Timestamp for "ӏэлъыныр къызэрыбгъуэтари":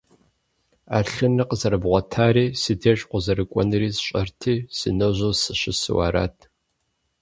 0.91-2.45